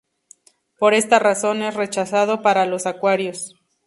Por 0.79 0.95
esta 0.95 1.19
razón 1.19 1.61
es 1.61 1.75
rechazado 1.75 2.41
para 2.41 2.65
los 2.65 2.87
acuarios. 2.87 3.53